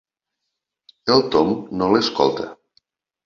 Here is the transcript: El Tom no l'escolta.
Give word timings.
El 1.15 1.21
Tom 1.35 1.53
no 1.81 1.91
l'escolta. 1.93 2.47